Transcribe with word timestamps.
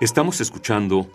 Estamos 0.00 0.40
escuchando 0.40 1.08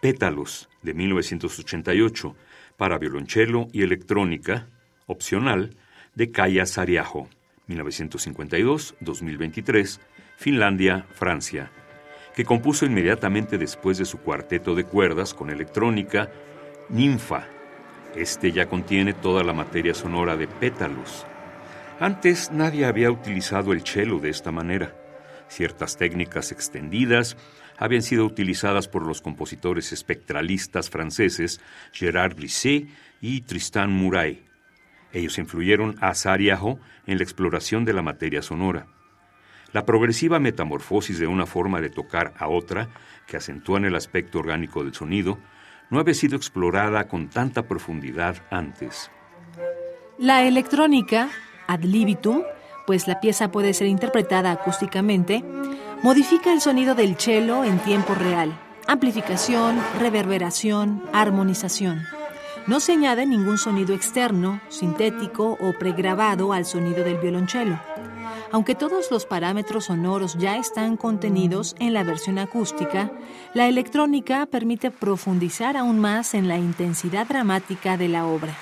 Pétalos 0.00 0.70
de 0.82 0.94
1988 0.94 2.36
para 2.76 2.96
violonchelo 2.96 3.66
y 3.72 3.82
electrónica, 3.82 4.68
opcional, 5.06 5.74
de 6.14 6.30
Kaya 6.30 6.64
Sariajo, 6.64 7.28
1952-2023, 7.66 9.98
Finlandia, 10.36 11.08
Francia, 11.12 11.72
que 12.36 12.44
compuso 12.44 12.86
inmediatamente 12.86 13.58
después 13.58 13.98
de 13.98 14.04
su 14.04 14.18
cuarteto 14.18 14.76
de 14.76 14.84
cuerdas 14.84 15.34
con 15.34 15.50
electrónica, 15.50 16.30
Ninfa. 16.88 17.48
Este 18.14 18.52
ya 18.52 18.66
contiene 18.66 19.12
toda 19.12 19.42
la 19.42 19.54
materia 19.54 19.92
sonora 19.92 20.36
de 20.36 20.46
Pétalos. 20.46 21.26
Antes 21.98 22.52
nadie 22.52 22.84
había 22.84 23.10
utilizado 23.10 23.72
el 23.72 23.84
cello 23.84 24.20
de 24.20 24.30
esta 24.30 24.52
manera. 24.52 24.94
Ciertas 25.48 25.96
técnicas 25.96 26.52
extendidas 26.52 27.36
habían 27.80 28.02
sido 28.02 28.26
utilizadas 28.26 28.86
por 28.86 29.04
los 29.04 29.22
compositores 29.22 29.90
espectralistas 29.90 30.90
franceses 30.90 31.60
Gérard 31.92 32.36
Glissé 32.36 32.88
y 33.20 33.40
Tristan 33.40 33.90
Muraille. 33.90 34.44
Ellos 35.12 35.38
influyeron 35.38 35.96
a 36.00 36.14
Sariajo 36.14 36.78
en 37.06 37.16
la 37.16 37.24
exploración 37.24 37.84
de 37.84 37.94
la 37.94 38.02
materia 38.02 38.42
sonora. 38.42 38.86
La 39.72 39.86
progresiva 39.86 40.38
metamorfosis 40.38 41.18
de 41.18 41.26
una 41.26 41.46
forma 41.46 41.80
de 41.80 41.88
tocar 41.88 42.34
a 42.36 42.48
otra, 42.48 42.90
que 43.26 43.38
acentúan 43.38 43.84
el 43.86 43.96
aspecto 43.96 44.40
orgánico 44.40 44.84
del 44.84 44.94
sonido, 44.94 45.38
no 45.88 46.00
había 46.00 46.14
sido 46.14 46.36
explorada 46.36 47.08
con 47.08 47.28
tanta 47.28 47.66
profundidad 47.66 48.36
antes. 48.50 49.10
La 50.18 50.46
electrónica, 50.46 51.30
ad 51.66 51.80
libitum, 51.80 52.42
pues 52.86 53.08
la 53.08 53.20
pieza 53.20 53.50
puede 53.50 53.72
ser 53.72 53.86
interpretada 53.86 54.50
acústicamente, 54.50 55.42
Modifica 56.02 56.50
el 56.50 56.62
sonido 56.62 56.94
del 56.94 57.16
cello 57.16 57.62
en 57.62 57.78
tiempo 57.78 58.14
real. 58.14 58.58
Amplificación, 58.86 59.78
reverberación, 59.98 61.04
armonización. 61.12 62.00
No 62.66 62.80
se 62.80 62.92
añade 62.92 63.26
ningún 63.26 63.58
sonido 63.58 63.94
externo, 63.94 64.62
sintético 64.70 65.58
o 65.60 65.78
pregrabado 65.78 66.54
al 66.54 66.64
sonido 66.64 67.04
del 67.04 67.18
violonchelo. 67.18 67.78
Aunque 68.50 68.74
todos 68.74 69.10
los 69.10 69.26
parámetros 69.26 69.84
sonoros 69.84 70.38
ya 70.38 70.56
están 70.56 70.96
contenidos 70.96 71.76
en 71.78 71.92
la 71.92 72.02
versión 72.02 72.38
acústica, 72.38 73.12
la 73.52 73.68
electrónica 73.68 74.46
permite 74.46 74.90
profundizar 74.90 75.76
aún 75.76 75.98
más 75.98 76.32
en 76.32 76.48
la 76.48 76.56
intensidad 76.56 77.26
dramática 77.26 77.98
de 77.98 78.08
la 78.08 78.26
obra. 78.26 78.56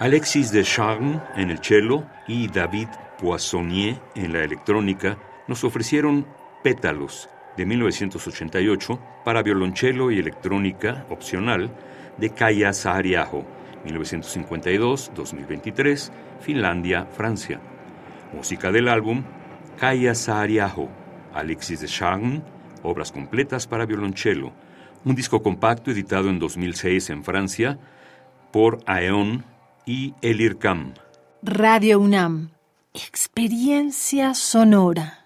Alexis 0.00 0.50
de 0.50 0.64
Charme 0.64 1.20
en 1.36 1.52
el 1.52 1.58
cello 1.58 2.02
y 2.26 2.48
David 2.48 2.88
Poissonnier 3.16 3.94
en 4.16 4.32
la 4.32 4.42
electrónica 4.42 5.16
nos 5.46 5.62
ofrecieron 5.62 6.26
Pétalos 6.64 7.28
de 7.56 7.64
1988 7.64 8.98
para 9.24 9.44
violonchelo 9.44 10.10
y 10.10 10.18
electrónica 10.18 11.06
opcional 11.10 11.70
de 12.18 12.30
Kaya 12.30 12.72
Saariaho, 12.72 13.44
1952-2023, 13.86 16.10
Finlandia, 16.40 17.06
Francia. 17.06 17.60
Música 18.32 18.72
del 18.72 18.88
álbum 18.88 19.22
Kaya 19.78 20.16
Saariaho, 20.16 20.88
Alexis 21.32 21.80
de 21.80 21.86
Charme, 21.86 22.42
obras 22.82 23.12
completas 23.12 23.68
para 23.68 23.86
violonchelo, 23.86 24.52
un 25.04 25.14
disco 25.14 25.40
compacto 25.40 25.92
editado 25.92 26.30
en 26.30 26.40
2006 26.40 27.10
en 27.10 27.22
Francia 27.22 27.78
por 28.50 28.80
Aeon 28.86 29.53
y 29.86 30.14
el 30.22 30.40
IRCAM. 30.40 30.94
Radio 31.42 31.98
UNAM. 32.00 32.50
Experiencia 32.94 34.34
sonora. 34.34 35.23